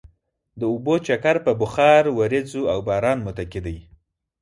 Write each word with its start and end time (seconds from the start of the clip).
د 0.59 0.61
اوبو 0.71 0.93
چکر 1.07 1.35
په 1.45 1.51
بخار، 1.61 2.03
ورېځو 2.19 2.61
او 2.71 2.79
باران 2.87 3.17
متکي 3.25 3.61
دی. 3.65 3.77